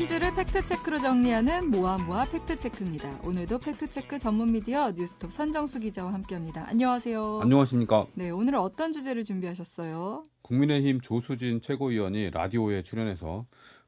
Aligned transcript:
한 0.00 0.06
주를 0.06 0.34
팩트체크로 0.34 0.98
정리하는 0.98 1.70
모아모아 1.70 2.24
팩트체크입니다. 2.30 3.20
오늘도 3.22 3.58
팩트체크 3.58 4.18
전문 4.18 4.50
미디어 4.50 4.90
뉴스톱 4.92 5.30
선정수 5.30 5.78
기자와 5.78 6.14
함께합니다. 6.14 6.64
안녕하세요. 6.68 7.40
안녕하십니까. 7.42 8.06
네, 8.14 8.30
오늘은 8.30 8.58
어떤 8.58 8.92
주제를 8.92 9.24
준비하셨어요? 9.24 10.22
국민의힘 10.40 11.02
조수진 11.02 11.60
최고위원이 11.60 12.30
라디오에 12.30 12.82
출연해서 12.82 13.44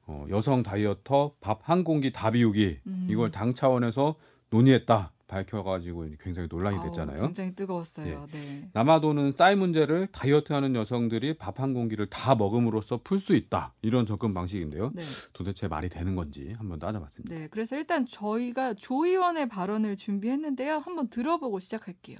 어, 0.06 0.26
여성 0.28 0.62
다이어터 0.62 1.32
밥 1.40 1.60
한 1.62 1.82
공기 1.82 2.12
다 2.12 2.30
비우기 2.30 2.80
음. 2.86 3.06
이걸 3.08 3.30
당 3.30 3.54
차원에서 3.54 4.16
논의했다 4.50 5.12
밝혀가지고 5.36 6.08
굉장히 6.20 6.46
논란이 6.50 6.76
아우, 6.76 6.84
됐잖아요. 6.84 7.22
굉장히 7.22 7.54
뜨거웠어요. 7.54 8.26
네. 8.32 8.68
남아도는 8.74 9.32
쌀 9.32 9.56
문제를 9.56 10.08
다이어트하는 10.12 10.74
여성들이 10.74 11.38
밥 11.38 11.52
한 11.62 11.72
공기를 11.74 12.06
다 12.06 12.34
먹음으로써 12.34 13.00
풀 13.04 13.18
수 13.18 13.34
있다 13.36 13.72
이런 13.82 14.04
접근 14.04 14.34
방식인데요. 14.34 14.90
네. 14.94 15.02
도대체 15.32 15.68
말이 15.68 15.88
되는 15.88 16.16
건지 16.16 16.54
한번 16.58 16.78
따져봤습니다. 16.80 17.34
네. 17.34 17.46
그래서 17.48 17.76
일단 17.76 18.04
저희가 18.06 18.74
조 18.74 19.06
의원의 19.06 19.48
발언을 19.48 19.96
준비했는데요. 19.96 20.78
한번 20.78 21.08
들어보고 21.08 21.60
시작할게요. 21.60 22.18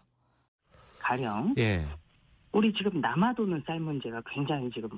가령 1.01 1.55
예. 1.59 1.85
우리 2.53 2.73
지금 2.75 3.01
남아도는 3.01 3.65
쌀 3.67 3.81
문제가 3.81 4.23
굉장히 4.33 4.71
지금 4.71 4.89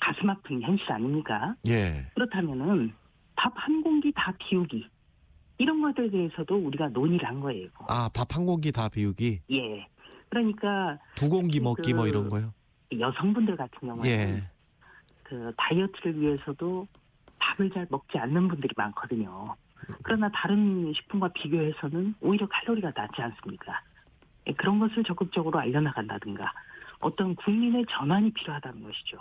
가슴 0.00 0.28
아픈 0.28 0.60
현실 0.60 0.92
아닙니까? 0.92 1.54
예. 1.68 2.06
그렇다면은 2.14 2.92
밥 3.36 3.52
한 3.56 3.82
공기 3.82 4.12
다 4.14 4.34
비우기 4.38 4.84
이런 5.58 5.82
것들에 5.82 6.10
대해서도 6.10 6.56
우리가 6.56 6.88
논의를 6.88 7.26
한 7.28 7.40
거예요. 7.40 7.68
아, 7.88 8.08
밥 8.14 8.36
한 8.36 8.46
공기 8.46 8.70
다 8.72 8.88
비우기. 8.88 9.40
예. 9.50 9.86
그러니까 10.28 10.98
두 11.16 11.28
공기 11.28 11.60
먹기 11.60 11.94
뭐 11.94 12.04
그- 12.04 12.08
이런 12.08 12.28
거요. 12.28 12.52
여성분들 12.96 13.56
같은 13.56 13.88
경우에는 13.88 14.06
예. 14.38 14.42
그 15.24 15.52
다이어트를 15.56 16.20
위해서도 16.20 16.86
밥을 17.38 17.70
잘 17.70 17.86
먹지 17.90 18.18
않는 18.18 18.48
분들이 18.48 18.72
많거든요. 18.76 19.54
그러나 20.02 20.28
다른 20.32 20.92
식품과 20.94 21.28
비교해서는 21.34 22.14
오히려 22.20 22.46
칼로리가 22.48 22.92
낮지 22.94 23.20
않습니까? 23.22 23.80
예, 24.46 24.52
그런 24.52 24.78
것을 24.78 25.04
적극적으로 25.04 25.58
알려나간다든가 25.58 26.52
어떤 27.00 27.34
국민의 27.36 27.84
전환이 27.90 28.30
필요하다는 28.32 28.82
것이죠. 28.82 29.18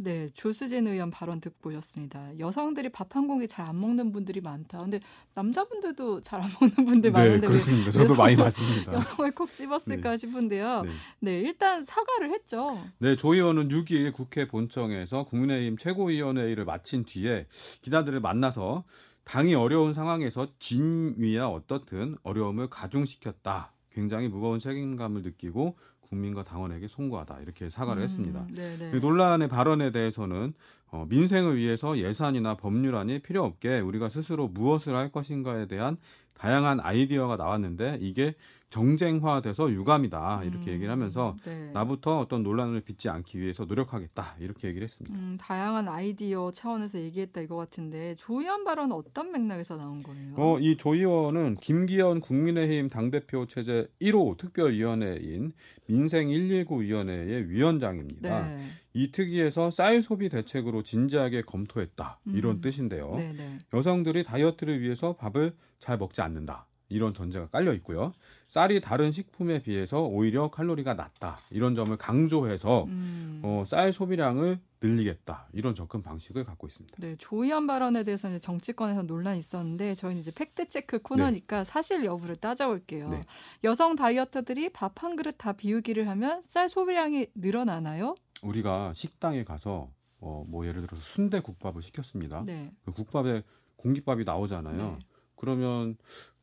네, 0.00 0.28
조수진 0.32 0.86
의원 0.86 1.10
발언 1.10 1.40
듣고 1.40 1.70
오셨습니다. 1.70 2.38
여성들이 2.38 2.90
밥 2.90 3.16
한 3.16 3.26
공기 3.26 3.48
잘 3.48 3.66
안 3.68 3.80
먹는 3.80 4.12
분들이 4.12 4.40
많다. 4.40 4.78
근데 4.78 5.00
남자분들도 5.34 6.22
잘 6.22 6.40
안 6.40 6.48
먹는 6.60 6.84
분들 6.84 7.10
많은데 7.10 7.34
왜 7.34 7.48
그렇습니다. 7.48 7.90
저도 7.90 8.04
여성- 8.04 8.16
많이 8.16 8.36
봤습니다. 8.36 8.92
여성을 8.92 9.30
콕 9.32 9.48
집었을까 9.48 10.16
싶은데요. 10.16 10.82
네. 10.82 10.90
네, 11.20 11.40
일단 11.40 11.82
사과를 11.82 12.30
했죠. 12.32 12.80
네, 12.98 13.16
조 13.16 13.34
의원은 13.34 13.68
6일 13.70 14.12
국회 14.12 14.46
본청에서 14.46 15.24
국민의힘 15.24 15.76
최고위원회의를 15.78 16.64
마친 16.64 17.04
뒤에 17.04 17.46
기자들을 17.82 18.20
만나서 18.20 18.84
당이 19.24 19.54
어려운 19.56 19.94
상황에서 19.94 20.46
진위야 20.60 21.46
어떻든 21.46 22.16
어려움을 22.22 22.70
가중시켰다. 22.70 23.72
굉장히 23.92 24.28
무거운 24.28 24.60
책임감을 24.60 25.22
느끼고 25.22 25.76
국민과 26.08 26.44
당원에게 26.44 26.88
송구하다. 26.88 27.40
이렇게 27.40 27.70
사과를 27.70 28.02
음, 28.02 28.04
했습니다. 28.04 28.46
네, 28.50 28.76
네. 28.78 28.90
그 28.90 28.96
논란의 28.96 29.48
발언에 29.48 29.90
대해서는 29.92 30.54
어, 30.90 31.06
민생을 31.08 31.56
위해서 31.56 31.98
예산이나 31.98 32.56
법률안이 32.56 33.20
필요 33.20 33.44
없게 33.44 33.80
우리가 33.80 34.08
스스로 34.08 34.48
무엇을 34.48 34.96
할 34.96 35.10
것인가에 35.12 35.66
대한 35.66 35.98
다양한 36.34 36.80
아이디어가 36.80 37.36
나왔는데 37.36 37.98
이게 38.00 38.34
정쟁화돼서 38.70 39.70
유감이다 39.70 40.42
이렇게 40.44 40.70
음, 40.70 40.74
얘기를 40.74 40.92
하면서 40.92 41.34
네. 41.44 41.70
나부터 41.72 42.18
어떤 42.18 42.42
논란을 42.42 42.82
빚지 42.82 43.08
않기 43.08 43.40
위해서 43.40 43.64
노력하겠다 43.64 44.36
이렇게 44.40 44.68
얘기를 44.68 44.84
했습니다. 44.86 45.16
음, 45.18 45.38
다양한 45.40 45.88
아이디어 45.88 46.50
차원에서 46.52 46.98
얘기했다 47.00 47.40
이거 47.40 47.56
같은데 47.56 48.14
조 48.16 48.40
의원 48.40 48.64
발언은 48.64 48.94
어떤 48.94 49.32
맥락에서 49.32 49.76
나온 49.76 50.02
거예요? 50.02 50.34
어, 50.36 50.58
이조 50.60 50.94
의원은 50.94 51.56
김기현 51.56 52.20
국민의힘 52.20 52.90
당대표 52.90 53.46
체제 53.46 53.88
1호 54.02 54.36
특별위원회인 54.36 55.52
민생 55.86 56.28
119 56.28 56.82
위원회의 56.82 57.48
위원장입니다. 57.48 58.46
네. 58.48 58.58
이 58.94 59.12
특위에서 59.12 59.70
쌀 59.70 60.02
소비 60.02 60.28
대책으로 60.28 60.82
진지하게 60.82 61.42
검토했다 61.42 62.20
이런 62.26 62.56
음. 62.56 62.60
뜻인데요. 62.60 63.14
네, 63.16 63.32
네. 63.32 63.58
여성들이 63.72 64.24
다이어트를 64.24 64.80
위해서 64.80 65.14
밥을 65.16 65.54
잘 65.78 65.98
먹지 65.98 66.20
않는다. 66.20 66.66
이런 66.90 67.12
전제가 67.12 67.48
깔려 67.48 67.74
있고요. 67.74 68.14
쌀이 68.46 68.80
다른 68.80 69.12
식품에 69.12 69.60
비해서 69.60 70.04
오히려 70.06 70.50
칼로리가 70.50 70.94
낮다. 70.94 71.36
이런 71.50 71.74
점을 71.74 71.94
강조해서 71.98 72.84
음. 72.84 73.40
어, 73.44 73.62
쌀 73.66 73.92
소비량을 73.92 74.58
늘리겠다. 74.80 75.48
이런 75.52 75.74
접근 75.74 76.02
방식을 76.02 76.44
갖고 76.44 76.66
있습니다. 76.66 76.96
네, 76.98 77.14
조 77.18 77.44
의원 77.44 77.66
발언에 77.66 78.04
대해서는 78.04 78.36
이제 78.36 78.40
정치권에서 78.40 79.02
논란이 79.02 79.38
있었는데 79.38 79.96
저희는 79.96 80.22
이제 80.22 80.30
팩트 80.30 80.70
체크 80.70 81.00
코너니까 81.00 81.64
사실 81.64 82.06
여부를 82.06 82.36
따져볼게요. 82.36 83.10
네. 83.10 83.20
여성 83.64 83.94
다이어터들이 83.94 84.70
밥 84.70 85.02
한 85.02 85.14
그릇 85.14 85.34
다 85.36 85.52
비우기를 85.52 86.08
하면 86.08 86.40
쌀 86.46 86.70
소비량이 86.70 87.26
늘어나나요? 87.34 88.14
우리가 88.42 88.92
식당에 88.94 89.44
가서 89.44 89.90
어, 90.20 90.44
뭐 90.48 90.66
예를 90.66 90.80
들어서 90.80 91.02
순대 91.02 91.40
국밥을 91.40 91.82
시켰습니다. 91.82 92.42
네. 92.44 92.72
그 92.84 92.92
국밥에 92.92 93.42
공깃밥이 93.76 94.24
나오잖아요. 94.24 94.76
네. 94.76 94.98
그러면 95.36 95.96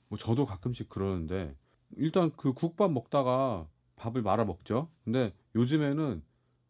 뭐 0.07 0.17
저도 0.17 0.45
가끔씩 0.45 0.89
그러는데 0.89 1.55
일단 1.97 2.31
그 2.37 2.53
국밥 2.53 2.91
먹다가 2.91 3.67
밥을 3.97 4.21
말아 4.21 4.45
먹죠. 4.45 4.89
근데 5.03 5.33
요즘에는 5.55 6.21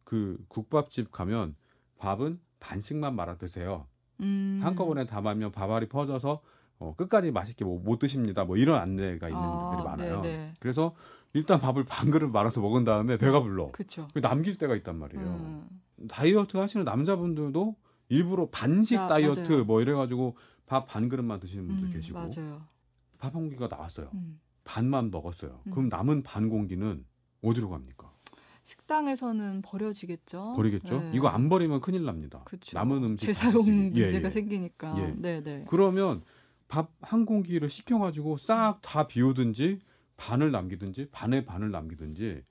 그 0.03 0.43
국밥집 0.47 1.11
가면 1.11 1.55
밥은 1.97 2.39
반씩만 2.59 3.15
말아 3.15 3.37
드세요. 3.37 3.87
음. 4.21 4.59
한꺼번에 4.63 5.05
담으면 5.05 5.51
밥알이 5.51 5.89
퍼져서 5.89 6.41
어, 6.79 6.93
끝까지 6.95 7.31
맛있게 7.31 7.63
뭐 7.65 7.79
못 7.79 7.99
드십니다. 7.99 8.43
뭐 8.45 8.57
이런 8.57 8.79
안내가 8.81 9.29
있는 9.29 9.41
아, 9.41 9.69
분들이 9.69 9.85
많아요. 9.87 10.21
네네. 10.21 10.53
그래서 10.59 10.93
일단 11.33 11.59
밥을 11.59 11.83
반 11.89 12.11
그릇 12.11 12.27
말아서 12.29 12.61
먹은 12.61 12.83
다음에 12.83 13.17
배가 13.17 13.41
불러. 13.41 13.71
그렇죠. 13.71 14.07
남길 14.21 14.57
때가 14.57 14.75
있단 14.75 14.97
말이에요. 14.97 15.25
음. 15.25 15.67
다이어트 16.09 16.57
하시는 16.57 16.83
남자분들도 16.83 17.75
일부러 18.09 18.47
반식 18.49 18.99
아, 18.99 19.07
다이어트 19.07 19.39
맞아요. 19.39 19.63
뭐 19.65 19.81
이래가지고 19.81 20.35
밥 20.65 20.85
반 20.87 21.09
그릇만 21.09 21.39
드시는 21.39 21.67
분들 21.67 21.87
음, 21.89 21.93
계시고 21.93 22.17
맞아요. 22.19 22.61
밥한 23.19 23.33
공기가 23.33 23.67
나왔어요. 23.67 24.09
음. 24.13 24.39
반만 24.63 25.11
먹었어요. 25.11 25.59
음. 25.67 25.71
그럼 25.71 25.89
남은 25.89 26.23
반 26.23 26.49
공기는 26.49 27.05
어디로 27.43 27.69
갑니까? 27.69 28.11
식당에서는 28.63 29.61
버려지겠죠. 29.61 30.53
버리겠죠? 30.55 30.99
네. 30.99 31.11
이거 31.13 31.27
안 31.27 31.49
버리면 31.49 31.81
큰일 31.81 32.03
납니다. 32.03 32.41
그쵸. 32.45 32.75
남은 32.77 33.03
음식 33.03 33.27
재사용 33.27 33.67
예, 33.67 34.01
문제가 34.01 34.25
예. 34.27 34.31
생기니까. 34.31 34.95
예. 34.97 35.13
네, 35.17 35.41
네. 35.43 35.65
그러면 35.69 36.23
밥 36.67 36.91
한 37.01 37.25
공기를 37.25 37.69
시켜가지고 37.69 38.37
싹 38.37 38.79
다 38.81 39.07
비우든지 39.07 39.79
반을 40.17 40.51
남기든지 40.51 41.09
반의 41.11 41.45
반을 41.45 41.71
남기든지 41.71 42.43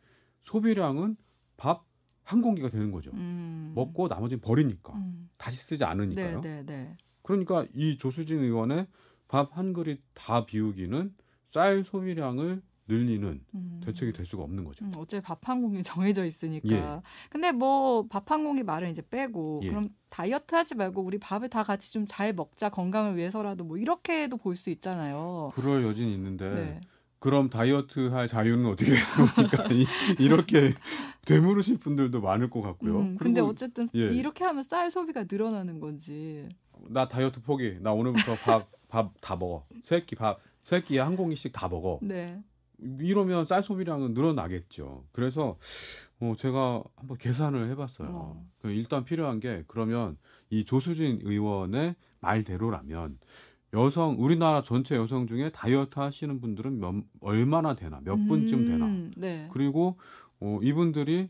소비량은 0.43 1.17
밥 1.57 1.85
한 2.25 2.41
공기가 2.41 2.71
되는 2.71 2.91
거죠. 2.91 3.11
음. 3.13 3.73
먹고 3.75 4.09
나머지는 4.09 4.41
버리니까 4.41 4.95
음. 4.95 5.29
다시 5.37 5.59
쓰지 5.61 5.85
않으니까요. 5.85 6.41
네, 6.41 6.63
네, 6.63 6.65
네. 6.65 6.97
그러니까 7.23 7.67
이 7.75 7.99
조수진 7.99 8.39
의원의 8.41 8.87
밥 9.29 9.57
한 9.57 9.73
그릇 9.75 10.01
다 10.15 10.47
비우기는 10.47 11.15
쌀 11.53 11.85
소비량을 11.85 12.63
늘리는 12.87 13.41
음. 13.55 13.81
대책이 13.84 14.12
될 14.12 14.27
수가 14.27 14.43
없는 14.43 14.65
거죠. 14.65 14.84
음, 14.84 14.93
어차피 14.97 15.22
밥 15.25 15.39
한 15.49 15.62
공기 15.62 15.83
정해져 15.83 16.25
있으니까. 16.25 16.69
예. 16.69 17.03
근데 17.31 17.50
뭐 17.53 18.06
밥 18.09 18.31
한 18.31 18.45
공기 18.45 18.62
말은 18.62 18.91
이제 18.91 19.03
빼고 19.09 19.61
예. 19.65 19.69
그럼 19.69 19.89
다이어트 20.11 20.55
하지 20.55 20.75
말고 20.75 21.03
우리 21.03 21.19
밥을 21.19 21.49
다 21.49 21.62
같이 21.62 21.93
좀 21.93 22.06
잘 22.06 22.33
먹자 22.34 22.69
건강을 22.71 23.17
위해서라도 23.17 23.65
뭐 23.65 23.78
이렇게도 23.78 24.37
볼 24.37 24.56
수 24.56 24.71
있잖아요. 24.71 25.50
그럴 25.55 25.83
여진이 25.84 26.12
있는데 26.15 26.50
네. 26.50 26.81
그럼 27.19 27.49
다이어트 27.49 28.09
할 28.11 28.28
자유는 28.28 28.67
어떻게 28.67 28.91
되는 28.91 29.33
겁니까? 29.34 29.65
이- 29.73 29.87
이렇게 30.23 30.73
되물으실 31.25 31.79
분들도 31.79 32.20
많을 32.20 32.50
것 32.50 32.61
같고요. 32.61 32.99
음, 32.99 33.17
근데 33.19 33.41
어쨌든 33.41 33.88
예. 33.94 34.12
이렇게 34.14 34.44
하면 34.44 34.62
쌀 34.62 34.91
소비가 34.91 35.25
늘어나는 35.31 35.81
건지. 35.81 36.49
나 36.91 37.09
다이어트 37.09 37.41
포기. 37.41 37.79
나 37.81 37.93
오늘부터 37.93 38.35
밥 38.44 38.69
밥 38.88 39.12
다 39.23 39.35
먹어. 39.37 39.64
세끼 39.82 40.14
밥 40.17 40.38
세 40.62 40.81
끼에 40.82 41.00
한 41.00 41.17
공기씩 41.17 41.53
다 41.53 41.69
먹어. 41.69 41.99
네. 42.03 42.41
이러면 42.81 43.44
쌀 43.44 43.62
소비량은 43.62 44.15
늘어나겠죠. 44.15 45.05
그래서 45.12 45.56
어, 46.21 46.32
제가 46.37 46.82
한번 46.97 47.17
계산을 47.19 47.69
해봤어요. 47.71 48.09
어. 48.11 48.47
그 48.61 48.71
일단 48.71 49.05
필요한 49.05 49.41
게 49.41 49.65
그러면 49.69 50.17
이 50.50 50.65
조수진 50.65 51.21
의원의 51.23 51.94
말대로라면 52.21 53.19
여성 53.75 54.17
우리나라 54.19 54.62
전체 54.62 54.94
여성 54.97 55.26
중에 55.26 55.50
다이어트 55.50 55.99
하시는 55.99 56.41
분들은 56.41 56.79
몇, 56.79 56.94
얼마나 57.21 57.75
되나 57.75 58.00
몇 58.05 58.17
분쯤 58.26 58.67
되나 58.67 58.87
음, 58.87 59.11
네. 59.17 59.49
그리고 59.53 59.99
어, 60.41 60.59
이분들이 60.62 61.29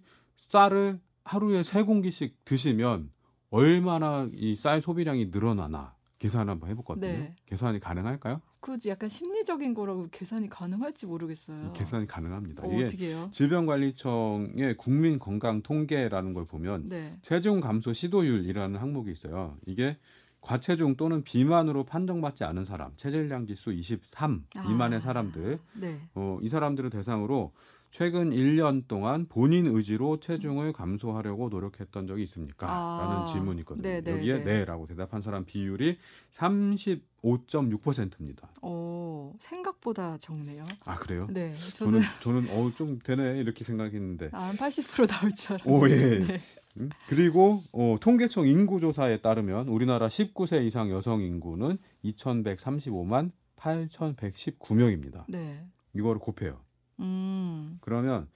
쌀을 0.51 1.01
하루에 1.25 1.63
세 1.63 1.83
공기씩 1.83 2.45
드시면 2.45 3.11
얼마나 3.51 4.29
이 4.35 4.55
쌀 4.55 4.81
소비량이 4.83 5.27
늘어나나 5.27 5.95
계산 6.19 6.49
한번 6.49 6.71
해봤거든요. 6.71 7.07
네. 7.07 7.35
계산이 7.47 7.81
가능할까요? 7.81 8.41
그 8.65 8.79
약간 8.87 9.11
심리적인 9.11 9.75
거라고 9.75 10.09
계산이 10.11 10.49
가능할지 10.49 11.05
모르겠어요. 11.05 11.75
계산이 11.75 12.07
가능합니다. 12.07 12.63
어, 12.63 12.73
이게 12.73 13.09
해요? 13.09 13.29
질병관리청의 13.31 14.79
국민 14.79 15.19
건강 15.19 15.61
통계라는 15.61 16.33
걸 16.33 16.47
보면 16.47 16.89
네. 16.89 17.15
체중 17.21 17.61
감소 17.61 17.93
시도율이라는 17.93 18.81
항목이 18.81 19.13
있어요. 19.13 19.59
이게 19.67 19.99
과체중 20.41 20.97
또는 20.97 21.23
비만으로 21.25 21.85
판정받지 21.85 22.45
않은 22.45 22.65
사람, 22.65 22.93
체질량 22.97 23.47
지수 23.47 23.71
23 23.71 24.47
아. 24.57 24.67
미만의 24.67 25.03
사람들, 25.03 25.59
네. 25.75 26.01
어, 26.15 26.39
이 26.41 26.49
사람들을 26.49 26.89
대상으로 26.89 27.53
최근 27.95 28.31
1년 28.31 28.89
동안 28.89 29.27
본인 29.29 29.69
의지로 29.69 30.19
체중을 30.19 30.73
감소하려고 30.73 31.49
노력했던 31.49 32.09
적이 32.09 32.25
있습니까? 32.25 32.67
아. 32.69 33.07
라는 33.09 33.29
질문이 33.29 33.61
있거든요. 33.61 33.85
네, 33.85 34.01
네, 34.01 34.11
여기에 34.11 34.39
네. 34.39 34.45
네. 34.45 34.65
라고 34.65 34.89
대답한 34.89 35.21
사람 35.21 35.45
비율이 35.45 35.99
35.6%입니다. 36.33 38.49
어, 38.63 39.33
생각보다 39.39 40.19
적네요. 40.19 40.67
아, 40.85 40.97
그래요? 40.97 41.29
네. 41.31 41.55
저는 41.75 42.01
저는 42.21 42.49
저는 42.49 42.51
어 42.51 42.73
좀 42.75 42.99
되네 42.99 43.39
이렇게 43.39 43.63
생각했는데. 43.63 44.31
아, 44.33 44.51
한80% 44.51 45.07
나올 45.07 45.31
줄 45.31 45.53
알았는데. 45.55 45.71
오, 45.71 45.89
예. 45.89 46.19
네. 46.27 46.39
음? 46.79 46.91
그리고 47.09 47.63
어, 47.71 47.97
통계청 48.01 48.49
인구조사에 48.49 49.21
따르면 49.21 49.69
우리나라 49.69 50.09
19세 50.09 50.67
이상 50.67 50.91
여성 50.91 51.23
인구는 51.23 51.79
2,135만 52.05 53.31
8,119명입니다. 53.57 55.27
네. 55.29 55.65
이거를 55.95 56.19
곱해요. 56.19 56.64
음. 57.01 57.79
그러면 57.81 58.29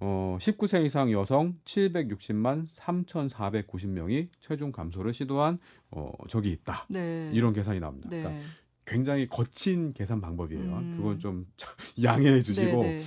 어, 0.00 0.36
19세 0.40 0.86
이상 0.86 1.10
여성 1.10 1.56
760만 1.64 2.66
3,490명이 2.74 4.28
체중 4.40 4.70
감소를 4.70 5.12
시도한 5.12 5.58
어, 5.90 6.12
적이 6.28 6.52
있다. 6.52 6.86
네. 6.88 7.30
이런 7.32 7.52
계산이 7.52 7.80
나옵니다. 7.80 8.08
네. 8.10 8.22
그러니까 8.22 8.44
굉장히 8.84 9.28
거친 9.28 9.92
계산 9.92 10.20
방법이에요. 10.20 10.62
음. 10.62 10.94
그건 10.96 11.18
좀 11.18 11.46
양해해 12.02 12.40
주시고 12.40 12.82
네, 12.82 12.98
네. 12.98 13.04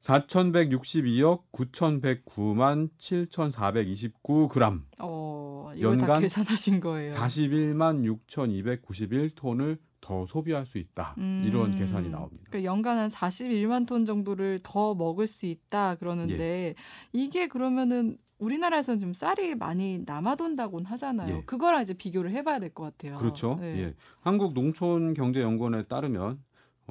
4,162억 0.00 1.42
9,109만 1.52 2.88
7,429g 2.98 4.82
어, 4.98 5.72
이걸 5.76 5.98
다 5.98 6.08
연간 6.08 6.22
계산하신 6.22 6.80
거예요. 6.80 7.12
41만 7.12 8.18
6,291톤을 8.26 9.78
더 10.00 10.26
소비할 10.26 10.66
수 10.66 10.78
있다. 10.78 11.14
음. 11.18 11.44
이런 11.46 11.74
계산이 11.76 12.08
나옵니다. 12.08 12.44
그러니까 12.48 12.64
연간 12.70 12.98
한 12.98 13.08
41만 13.08 13.86
톤 13.86 14.04
정도를 14.04 14.60
더 14.62 14.94
먹을 14.94 15.26
수 15.26 15.46
있다 15.46 15.96
그러는데 15.96 16.34
예. 16.68 16.74
이게 17.12 17.46
그러면은 17.46 18.16
우리나라에서는 18.38 18.98
좀 18.98 19.12
쌀이 19.12 19.54
많이 19.54 20.00
남아돈다고는 20.06 20.86
하잖아요. 20.86 21.36
예. 21.36 21.42
그거랑 21.44 21.82
이제 21.82 21.92
비교를 21.92 22.30
해봐야 22.30 22.58
될 22.58 22.70
것 22.70 22.84
같아요. 22.84 23.18
그렇죠. 23.18 23.58
네. 23.60 23.78
예. 23.80 23.94
한국농촌경제연구원에 24.20 25.84
따르면 25.84 26.42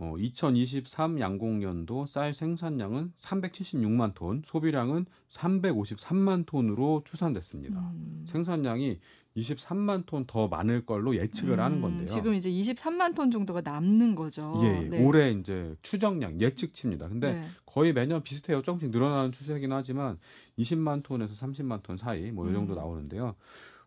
어, 0.02 0.14
2023 0.18 1.20
양곡년도 1.20 2.06
쌀 2.06 2.34
생산량은 2.34 3.12
376만 3.22 4.14
톤, 4.14 4.42
소비량은 4.46 5.06
353만 5.30 6.46
톤으로 6.46 7.02
추산됐습니다. 7.04 7.80
음. 7.80 8.26
생산량이 8.30 9.00
23만 9.38 10.06
톤 10.06 10.26
더 10.26 10.48
많을 10.48 10.86
걸로 10.86 11.16
예측을 11.16 11.60
하는 11.60 11.78
음, 11.78 11.82
건데요. 11.82 12.08
지금 12.08 12.34
이제 12.34 12.50
23만 12.50 13.16
톤 13.16 13.32
정도가 13.32 13.62
남는 13.62 14.16
거죠. 14.16 14.54
예, 14.64 14.84
예. 14.84 14.88
네. 14.90 15.06
올해 15.06 15.32
이제 15.32 15.76
추정량 15.82 16.42
예측치입니다. 16.42 17.08
근데 17.08 17.34
네. 17.34 17.48
거의 17.66 17.94
매년 17.94 18.22
비슷해요. 18.24 18.62
조금씩 18.62 18.90
늘어나는 18.90 19.32
추세이긴 19.32 19.72
하지만 19.72 20.18
20만 20.58 21.04
톤에서 21.04 21.34
30만 21.36 21.84
톤 21.84 21.98
사이 21.98 22.32
뭐이 22.32 22.54
정도 22.54 22.74
음. 22.74 22.78
나오는데요. 22.78 23.36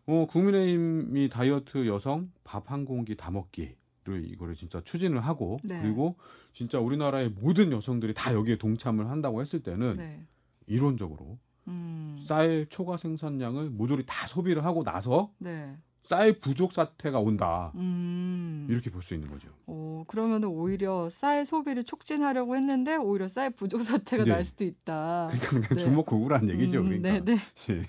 어, 0.05 0.25
국민의힘이 0.29 1.29
다이어트 1.29 1.87
여성 1.87 2.31
밥 2.43 2.71
한 2.71 2.85
공기 2.85 3.15
다 3.15 3.31
먹기 3.31 3.75
를 4.05 4.29
이거를 4.29 4.53
진짜 4.53 4.81
추진을 4.81 5.21
하고 5.21 5.59
네. 5.63 5.81
그리고 5.81 6.17
진짜 6.51 6.77
우리나라의 6.77 7.29
모든 7.29 7.71
여성들이 7.71 8.13
다 8.13 8.33
여기에 8.33 8.57
동참을 8.57 9.09
한다고 9.09 9.39
했을 9.39 9.63
때는 9.63 9.93
네. 9.93 10.25
이론적으로 10.67 11.39
음. 11.67 12.17
쌀 12.25 12.65
초과 12.69 12.97
생산량을 12.97 13.69
모조리 13.69 14.05
다 14.05 14.27
소비를 14.27 14.65
하고 14.65 14.83
나서 14.83 15.31
네. 15.37 15.75
쌀 16.03 16.33
부족 16.33 16.73
사태가 16.73 17.19
온다. 17.19 17.71
음. 17.75 18.67
이렇게 18.69 18.89
볼 18.89 19.01
수 19.01 19.13
있는 19.13 19.29
거죠. 19.29 19.49
어, 19.67 20.03
그러면은 20.07 20.49
오히려 20.49 21.09
쌀 21.09 21.45
소비를 21.45 21.83
촉진하려고 21.85 22.55
했는데 22.57 22.95
오히려 22.97 23.27
쌀 23.27 23.49
부족 23.51 23.81
사태가 23.81 24.25
네. 24.25 24.31
날 24.31 24.45
수도 24.45 24.65
있다. 24.65 25.27
그러니까 25.31 25.49
그냥 25.49 25.69
네. 25.69 25.75
주먹 25.77 26.05
구구란 26.05 26.49
얘기죠. 26.49 26.79
음, 26.81 26.99
그러니까. 27.01 27.11
네, 27.25 27.35
네. 27.35 27.73
예. 27.73 27.83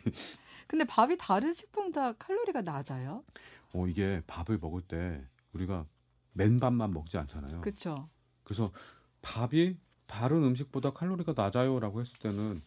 근데 0.67 0.85
밥이 0.85 1.17
다른 1.19 1.53
식품 1.53 1.91
다 1.93 2.13
칼로리가 2.13 2.63
낮아요? 2.63 3.23
어, 3.73 3.87
이게 3.89 4.23
밥을 4.29 4.59
먹을 4.61 4.81
때 4.83 5.21
우리가 5.53 5.85
맨밥만 6.35 6.93
먹지 6.93 7.19
않잖아요. 7.19 7.61
그렇죠. 7.61 8.09
그래서 8.45 8.71
밥이 9.23 9.77
다른 10.07 10.43
음식보다 10.45 10.91
칼로리가 10.93 11.33
낮아요라고 11.37 12.01
했을 12.01 12.17
때는 12.19 12.63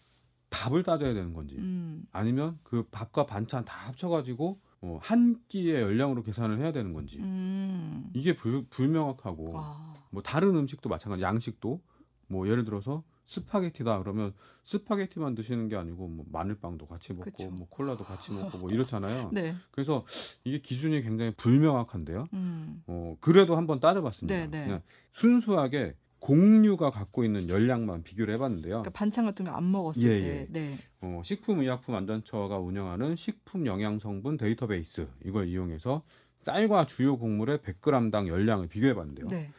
밥을 0.50 0.84
따져야 0.84 1.14
되는 1.14 1.34
건지 1.34 1.56
음. 1.58 2.06
아니면 2.12 2.58
그 2.64 2.84
밥과 2.90 3.26
반찬 3.26 3.66
다 3.66 3.88
합쳐가지고 3.88 4.60
어, 4.82 5.00
한 5.02 5.42
끼의 5.48 5.82
열량으로 5.82 6.24
계산을 6.24 6.60
해야 6.60 6.72
되는 6.72 6.94
건지 6.94 7.20
음. 7.20 8.10
이게 8.14 8.36
불, 8.36 8.66
불명확하고 8.70 9.54
와. 9.54 9.96
뭐 10.12 10.22
다른 10.22 10.56
음식도 10.56 10.90
마찬가지 10.90 11.24
양식도 11.24 11.82
뭐 12.28 12.48
예를 12.48 12.64
들어서 12.64 13.04
스파게티다 13.26 14.00
그러면 14.00 14.34
스파게티만 14.64 15.36
드시는 15.36 15.68
게 15.68 15.76
아니고 15.76 16.08
뭐 16.08 16.26
마늘빵도 16.32 16.88
같이 16.88 17.14
먹고 17.14 17.32
그쵸. 17.32 17.50
뭐 17.50 17.68
콜라도 17.70 18.04
같이 18.04 18.32
먹고 18.34 18.58
뭐 18.58 18.70
이렇잖아요. 18.70 19.32
네. 19.34 19.56
그래서 19.72 20.06
이게 20.44 20.60
기준이 20.60 21.02
굉장히 21.02 21.32
불명확한데요. 21.36 22.28
음. 22.34 22.84
어, 22.88 23.18
그래도 23.20 23.58
한번 23.58 23.80
따져봤습니다. 23.80 24.34
네, 24.34 24.48
네. 24.48 24.66
그냥 24.66 24.82
순수하게 25.12 25.96
공유가 26.28 26.90
갖고 26.90 27.24
있는 27.24 27.48
열량만 27.48 28.04
비교를 28.04 28.34
해봤는데요. 28.34 28.82
그러니까 28.82 28.90
반찬 28.90 29.24
같은 29.24 29.46
거 29.46 29.52
안 29.52 29.72
먹었을 29.72 30.04
예, 30.04 30.08
때. 30.10 30.28
예. 30.28 30.48
네. 30.50 30.78
어, 31.00 31.22
식품의약품안전처가 31.24 32.58
운영하는 32.60 33.16
식품 33.16 33.66
영양 33.66 33.98
성분 33.98 34.36
데이터베이스 34.36 35.08
이걸 35.24 35.48
이용해서 35.48 36.02
쌀과 36.42 36.86
주요 36.86 37.18
곡물의 37.18 37.60
100g당 37.60 38.28
열량을 38.28 38.68
비교해봤는데요. 38.68 39.28
네. 39.30 39.52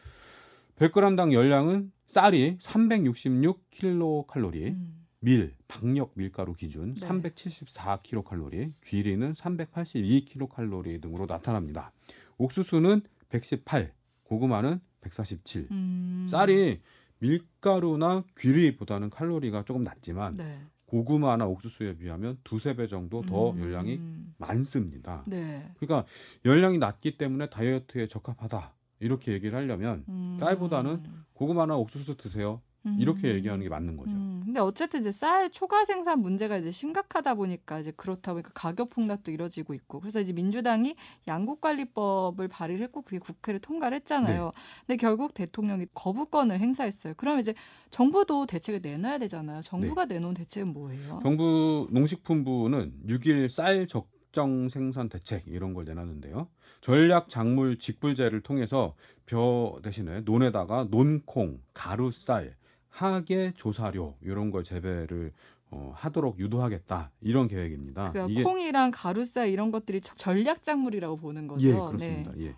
100g당 0.76 1.32
열량은 1.32 1.90
쌀이 2.06 2.58
366kcal, 2.58 4.54
음. 4.66 5.06
밀, 5.20 5.54
박력 5.68 6.12
밀가루 6.16 6.52
기준 6.52 6.94
네. 6.96 7.06
374kcal, 7.08 8.74
귀리는 8.84 9.32
382kcal 9.32 11.00
등으로 11.00 11.26
나타납니다. 11.26 11.92
옥수수는 12.36 13.00
118, 13.30 13.94
고구마는 14.24 14.80
147. 15.00 15.68
음. 15.70 16.26
쌀이 16.30 16.80
밀가루나 17.18 18.24
귀리보다는 18.38 19.10
칼로리가 19.10 19.64
조금 19.64 19.82
낮지만 19.82 20.36
네. 20.36 20.60
고구마나 20.86 21.46
옥수수에 21.46 21.96
비하면 21.98 22.38
두세 22.44 22.74
배 22.74 22.86
정도 22.86 23.20
더 23.22 23.50
음. 23.50 23.60
열량이 23.60 24.00
많습니다. 24.38 25.22
네. 25.26 25.70
그러니까 25.78 26.08
열량이 26.44 26.78
낮기 26.78 27.18
때문에 27.18 27.50
다이어트에 27.50 28.06
적합하다. 28.08 28.74
이렇게 29.00 29.32
얘기를 29.32 29.56
하려면 29.56 30.04
음. 30.08 30.36
쌀보다는 30.40 31.02
고구마나 31.34 31.76
옥수수 31.76 32.16
드세요. 32.16 32.62
이렇게 32.98 33.30
음. 33.30 33.36
얘기하는 33.36 33.62
게 33.62 33.68
맞는 33.68 33.96
거죠. 33.96 34.14
음, 34.14 34.42
근데 34.44 34.60
어쨌든 34.60 35.00
이제 35.00 35.10
쌀 35.10 35.50
초과 35.50 35.84
생산 35.84 36.20
문제가 36.20 36.56
이제 36.56 36.70
심각하다 36.70 37.34
보니까 37.34 37.80
이제 37.80 37.92
그렇다 37.96 38.32
보니까 38.32 38.50
가격 38.54 38.90
폭락도 38.90 39.30
이뤄지고 39.30 39.74
있고 39.74 40.00
그래서 40.00 40.20
이제 40.20 40.32
민주당이 40.32 40.94
양국관리법을 41.26 42.48
발의를 42.48 42.84
했고 42.84 43.02
그게 43.02 43.18
국회를 43.18 43.60
통과를 43.60 43.96
했잖아요. 43.96 44.44
네. 44.44 44.50
근데 44.86 44.96
결국 44.96 45.34
대통령이 45.34 45.86
거부권을 45.92 46.58
행사했어요. 46.60 47.14
그럼 47.16 47.40
이제 47.40 47.54
정부도 47.90 48.46
대책을 48.46 48.80
내놔야 48.82 49.18
되잖아요. 49.18 49.60
정부가 49.62 50.06
네. 50.06 50.14
내놓은 50.14 50.34
대책은 50.34 50.72
뭐예요? 50.72 51.20
정부 51.22 51.88
농식품부는 51.90 52.92
6일 53.08 53.48
쌀 53.48 53.86
적정 53.86 54.68
생산 54.68 55.08
대책 55.08 55.48
이런 55.48 55.74
걸 55.74 55.84
내놨는데요. 55.84 56.48
전략 56.80 57.28
작물 57.28 57.76
직불제를 57.78 58.42
통해서 58.42 58.94
벼 59.26 59.80
대신에 59.82 60.20
논에다가 60.20 60.86
논콩, 60.90 61.60
가루쌀, 61.74 62.56
하계 62.88 63.52
조사료 63.56 64.16
이런 64.22 64.50
걸 64.50 64.64
재배를 64.64 65.32
어, 65.70 65.92
하도록 65.94 66.38
유도하겠다 66.38 67.10
이런 67.20 67.46
계획입니다. 67.46 68.10
그러니까 68.12 68.42
콩이랑 68.42 68.90
가루쌀 68.92 69.48
이런 69.50 69.70
것들이 69.70 70.00
저- 70.00 70.14
전략 70.14 70.62
작물이라고 70.64 71.16
보는 71.16 71.46
거죠. 71.46 71.68
예, 71.68 71.72
그렇습니다. 71.72 72.32
예. 72.38 72.54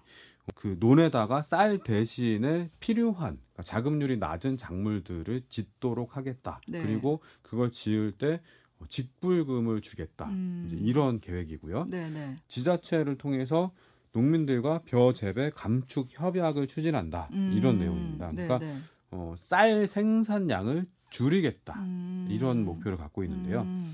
그 0.54 0.76
논에다가 0.80 1.42
쌀 1.42 1.78
대신에 1.78 2.70
필요한 2.80 3.38
그러니까 3.52 3.62
자급률이 3.64 4.16
낮은 4.18 4.56
작물들을 4.56 5.42
짓도록 5.48 6.16
하겠다. 6.16 6.60
네. 6.68 6.82
그리고 6.82 7.20
그걸 7.42 7.70
지을 7.72 8.12
때 8.12 8.40
어, 8.78 8.84
직불금을 8.88 9.80
주겠다. 9.80 10.26
음. 10.26 10.64
이제 10.66 10.76
이런 10.76 11.20
계획이고요. 11.20 11.86
네, 11.90 12.08
네. 12.10 12.36
지자체를 12.48 13.18
통해서 13.18 13.72
농민들과 14.12 14.82
벼 14.84 15.12
재배 15.12 15.50
감축 15.54 16.08
협약을 16.10 16.66
추진한다. 16.66 17.28
이런 17.32 17.74
음, 17.74 17.78
내용입니다. 17.80 18.30
네, 18.32 18.46
그러니까 18.46 18.58
네. 18.58 18.76
어, 19.10 19.34
쌀 19.36 19.86
생산량을 19.86 20.86
줄이겠다. 21.10 21.80
음. 21.80 22.28
이런 22.30 22.64
목표를 22.64 22.96
갖고 22.96 23.24
있는데요. 23.24 23.62
음. 23.62 23.92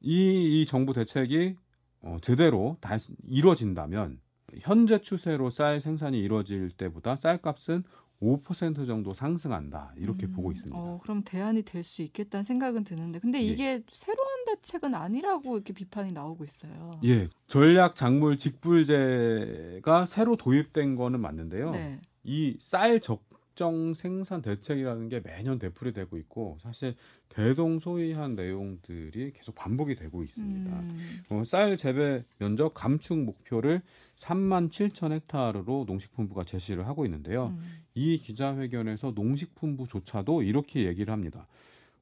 이, 0.00 0.62
이 0.62 0.66
정부 0.66 0.92
대책이 0.92 1.56
어, 2.02 2.16
제대로 2.20 2.76
다 2.80 2.96
이루어진다면 3.28 4.20
현재 4.60 4.98
추세로 5.00 5.50
쌀 5.50 5.80
생산이 5.80 6.18
이루어질 6.18 6.70
때보다 6.70 7.16
쌀값은 7.16 7.84
5% 8.22 8.86
정도 8.86 9.12
상승한다 9.12 9.92
이렇게 9.96 10.26
음, 10.26 10.32
보고 10.32 10.50
있습니다. 10.50 10.76
어, 10.78 10.98
그럼 11.02 11.22
대안이 11.22 11.62
될 11.62 11.84
수 11.84 12.00
있겠다는 12.02 12.44
생각은 12.44 12.82
드는데, 12.84 13.18
근데 13.18 13.38
예. 13.40 13.42
이게 13.42 13.82
새로운 13.92 14.44
대책은 14.46 14.94
아니라고 14.94 15.56
이렇게 15.56 15.74
비판이 15.74 16.12
나오고 16.12 16.44
있어요. 16.44 16.98
예, 17.04 17.28
전략 17.46 17.94
작물 17.94 18.38
직불제가 18.38 20.06
새로 20.06 20.36
도입된 20.36 20.96
거는 20.96 21.20
맞는데요. 21.20 21.70
네. 21.72 22.00
이쌀 22.24 23.00
적 23.00 23.22
정 23.56 23.94
생산 23.94 24.42
대책이라는 24.42 25.08
게 25.08 25.20
매년 25.20 25.58
되풀이되고 25.58 26.18
있고 26.18 26.58
사실 26.62 26.94
대동소이한 27.30 28.34
내용들이 28.36 29.32
계속 29.32 29.54
반복이 29.54 29.96
되고 29.96 30.22
있습니다. 30.22 30.70
음, 30.70 31.20
어, 31.30 31.42
쌀 31.44 31.76
재배 31.76 32.24
면적 32.38 32.74
감축 32.74 33.18
목표를 33.18 33.82
3만 34.16 34.70
7천 34.70 35.12
헥타르로 35.12 35.84
농식품부가 35.86 36.44
제시를 36.44 36.86
하고 36.86 37.04
있는데요. 37.04 37.48
음, 37.48 37.82
이 37.94 38.18
기자회견에서 38.18 39.12
농식품부조차도 39.14 40.42
이렇게 40.42 40.84
얘기를 40.84 41.12
합니다. 41.12 41.46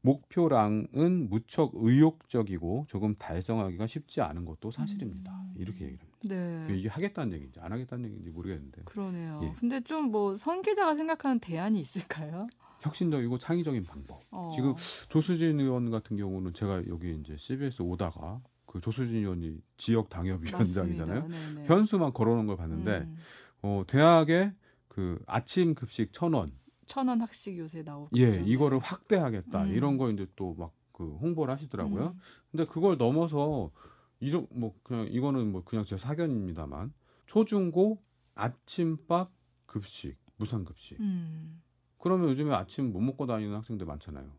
목표량은 0.04 1.30
무척 1.30 1.72
의욕적이고 1.74 2.84
조금 2.88 3.14
달성하기가 3.14 3.86
쉽지 3.86 4.20
않은 4.20 4.44
것도 4.44 4.70
사실입니다. 4.70 5.32
음. 5.32 5.54
이렇게 5.56 5.86
얘기를 5.86 5.98
합니다. 6.02 6.68
네. 6.68 6.76
이게 6.76 6.88
하겠다는 6.90 7.32
얘기인지 7.32 7.58
안 7.60 7.72
하겠다는 7.72 8.04
얘기인지 8.04 8.30
모르겠는데 8.30 8.82
그러네요. 8.84 9.40
예. 9.44 9.54
근데 9.58 9.80
좀뭐선 9.80 10.60
기자가 10.60 10.94
생각하는 10.94 11.38
대안이 11.38 11.80
있을까요? 11.80 12.46
혁신적이고 12.82 13.38
창의적인 13.38 13.84
방법. 13.84 14.20
어, 14.30 14.52
지금 14.54 14.74
조수진 15.08 15.58
의원 15.58 15.90
같은 15.90 16.18
경우는 16.18 16.52
제가 16.52 16.86
여기 16.88 17.14
이제 17.14 17.34
CBS 17.38 17.80
오다가 17.80 18.42
그 18.66 18.82
조수진 18.82 19.18
의원이 19.18 19.58
지역 19.78 20.10
당협위원장이잖아요. 20.10 21.22
맞습니다. 21.22 21.54
네네. 21.54 21.66
현수막 21.66 22.12
걸어놓은 22.12 22.46
걸 22.46 22.58
봤는데 22.58 22.98
음, 22.98 23.16
어, 23.62 23.84
대학에 23.86 24.52
그 24.88 25.18
아침 25.26 25.74
급식 25.74 26.12
천 26.12 26.34
원, 26.34 26.52
천 26.86 27.08
원 27.08 27.20
학식 27.20 27.56
요새 27.58 27.82
나오고 27.82 28.10
예. 28.16 28.42
이거를 28.44 28.78
확대하겠다 28.78 29.64
음. 29.64 29.72
이런 29.74 29.96
거 29.96 30.10
이제 30.10 30.26
또 30.36 30.54
막 30.54 30.72
그 30.94 31.16
홍보를 31.16 31.52
하시더라고요. 31.54 32.06
음, 32.06 32.20
근데 32.52 32.64
그걸 32.66 32.96
넘어서 32.96 33.72
이런 34.20 34.46
뭐 34.52 34.78
그냥 34.84 35.08
이거는 35.10 35.50
뭐 35.50 35.64
그냥 35.64 35.84
제 35.84 35.98
사견입니다만 35.98 36.94
초중고 37.26 38.00
아침밥 38.36 39.32
급식 39.66 40.16
무상 40.36 40.64
급식. 40.64 40.98
음, 41.00 41.60
그러면 41.98 42.28
요즘에 42.28 42.54
아침 42.54 42.92
못 42.92 43.00
먹고 43.00 43.26
다니는 43.26 43.56
학생들 43.56 43.86
많잖아요. 43.86 44.30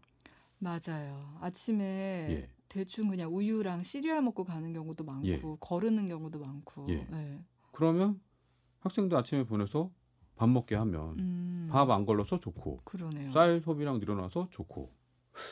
맞아요. 0.59 1.37
아침에 1.41 1.83
예. 2.29 2.49
대충 2.69 3.09
그냥 3.09 3.35
우유랑 3.35 3.83
시리얼 3.83 4.21
먹고 4.21 4.45
가는 4.45 4.71
경우도 4.71 5.03
많고 5.03 5.27
예. 5.27 5.41
거르는 5.59 6.05
경우도 6.05 6.39
많고. 6.39 6.87
예. 6.89 7.05
네. 7.11 7.43
그러면 7.73 8.21
학생들 8.79 9.17
아침에 9.17 9.43
보내서 9.43 9.91
밥 10.36 10.50
먹게 10.50 10.75
하면 10.75 11.20
음, 11.20 11.70
밥안 11.72 12.06
걸러서 12.06 12.39
좋고 12.39 12.82
그러네요. 12.84 13.32
쌀 13.32 13.62
소비량 13.62 14.00
늘어나서 14.00 14.50
좋고 14.51 14.92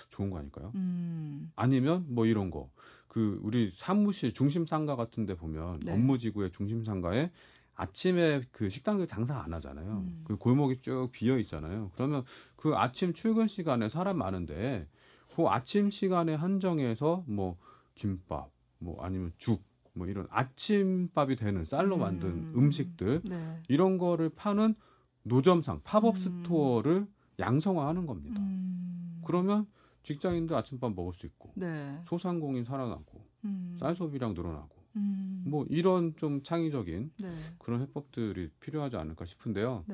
좋은 0.09 0.29
거 0.29 0.37
아닐까요? 0.37 0.71
음, 0.75 1.51
아니면 1.55 2.05
뭐 2.09 2.25
이런 2.25 2.51
거. 2.51 2.69
그 3.07 3.39
우리 3.43 3.69
사무실 3.71 4.33
중심 4.33 4.65
상가 4.65 4.95
같은 4.95 5.25
데 5.25 5.35
보면 5.35 5.81
네. 5.81 5.93
업무 5.93 6.17
지구의 6.17 6.51
중심 6.51 6.83
상가에 6.83 7.31
아침에 7.75 8.41
그 8.51 8.69
식당들 8.69 9.07
장사 9.07 9.39
안 9.39 9.53
하잖아요. 9.53 10.03
음. 10.05 10.23
그 10.25 10.35
골목이 10.35 10.81
쭉 10.81 11.09
비어 11.11 11.37
있잖아요. 11.39 11.91
그러면 11.95 12.23
그 12.55 12.75
아침 12.75 13.13
출근 13.13 13.47
시간에 13.47 13.89
사람 13.89 14.17
많은데 14.17 14.87
그 15.35 15.47
아침 15.47 15.89
시간에 15.89 16.35
한정해서 16.35 17.23
뭐 17.27 17.57
김밥 17.95 18.51
뭐 18.79 19.03
아니면 19.03 19.31
죽 19.37 19.63
뭐 19.93 20.07
이런 20.07 20.27
아침밥이 20.29 21.35
되는 21.35 21.65
쌀로 21.65 21.97
만든 21.97 22.29
음. 22.29 22.53
음식들 22.55 23.21
네. 23.25 23.61
이런 23.67 23.97
거를 23.97 24.29
파는 24.29 24.75
노점상 25.23 25.81
팝업 25.83 26.15
음. 26.15 26.19
스토어를 26.19 27.07
양성화하는 27.39 28.05
겁니다. 28.05 28.41
음, 28.41 29.21
그러면 29.25 29.65
직장인들 30.03 30.55
아침밥 30.55 30.93
먹을 30.93 31.13
수 31.13 31.25
있고 31.25 31.53
네. 31.55 32.01
소상공인 32.07 32.63
살아나고 32.63 33.25
음, 33.45 33.77
쌀 33.79 33.95
소비량 33.95 34.33
늘어나고 34.33 34.83
음, 34.97 35.43
뭐 35.47 35.65
이런 35.69 36.15
좀 36.17 36.43
창의적인 36.43 37.11
네. 37.19 37.29
그런 37.57 37.81
해법들이 37.81 38.49
필요하지 38.59 38.97
않을까 38.97 39.25
싶은데요. 39.25 39.85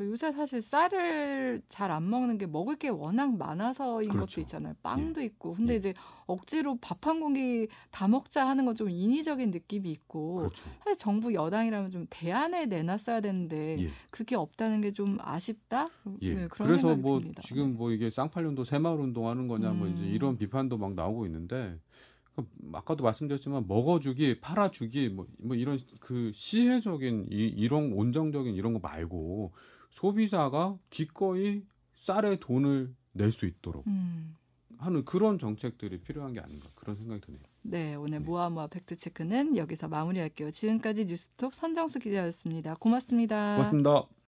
네. 0.00 0.06
그 0.06 0.10
요새 0.10 0.32
사실 0.32 0.62
쌀을 0.62 1.60
잘 1.68 1.90
안 1.90 2.08
먹는 2.08 2.38
게 2.38 2.46
먹을 2.46 2.76
게 2.76 2.88
워낙 2.88 3.36
많아서인 3.36 4.08
그렇죠. 4.08 4.26
것도 4.36 4.40
있잖아요. 4.42 4.74
빵도 4.82 5.20
있고. 5.22 5.54
근데 5.54 5.74
예. 5.74 5.76
이제 5.76 5.94
억지로 6.26 6.76
밥 6.80 7.06
한 7.06 7.18
공기 7.20 7.66
다 7.90 8.06
먹자 8.08 8.46
하는 8.48 8.64
건 8.64 8.74
좀 8.76 8.88
인위적인 8.88 9.50
느낌이 9.50 9.90
있고. 9.90 10.36
그렇죠. 10.36 10.62
사실 10.78 10.96
정부 10.96 11.34
여당이라면 11.34 11.90
좀 11.90 12.06
대안을 12.08 12.68
내놨어야 12.68 13.20
되는데 13.20 13.76
예. 13.80 13.90
그게 14.10 14.36
없다는 14.36 14.80
게 14.80 14.92
좀 14.92 15.18
아쉽다. 15.20 15.88
예. 16.22 16.34
네, 16.34 16.48
그런 16.48 16.68
그래서 16.68 16.96
뭐 16.96 17.18
듭니다. 17.20 17.42
지금 17.44 17.76
뭐 17.76 17.90
이게 17.92 18.10
쌍팔년도 18.10 18.64
새마을 18.64 18.98
운동하는 19.00 19.48
거냐 19.48 19.70
뭐 19.70 19.86
이제 19.88 20.00
음. 20.02 20.06
이런 20.06 20.36
비판도 20.38 20.78
막 20.78 20.94
나오고 20.94 21.26
있는데 21.26 21.78
그 22.36 22.44
아까도 22.72 23.02
말씀드렸지만 23.04 23.66
먹어주기, 23.66 24.40
팔아주기 24.40 25.08
뭐, 25.10 25.26
뭐 25.38 25.56
이런 25.56 25.78
그 26.00 26.30
시혜적인 26.34 27.26
이, 27.30 27.34
이런 27.56 27.92
온정적인 27.92 28.54
이런 28.54 28.72
거 28.72 28.78
말고 28.78 29.52
소비자가 29.90 30.78
기꺼이 30.90 31.62
쌀에 31.96 32.36
돈을 32.40 32.94
낼 33.12 33.32
수 33.32 33.44
있도록 33.46 33.86
음. 33.88 34.36
하는 34.78 35.04
그런 35.04 35.38
정책들이 35.38 36.00
필요한 36.00 36.32
게 36.32 36.40
아닌가 36.40 36.68
그런 36.74 36.96
생각이 36.96 37.20
드네요. 37.20 37.42
네, 37.62 37.94
오늘 37.96 38.20
네. 38.20 38.24
모아모아 38.24 38.68
팩트 38.68 38.96
체크는 38.96 39.56
여기서 39.56 39.88
마무리할게요. 39.88 40.50
지금까지 40.50 41.04
뉴스톱 41.04 41.54
선정수 41.54 41.98
기자였습니다. 41.98 42.76
고맙습니다. 42.76 43.56
고맙습니다. 43.56 44.19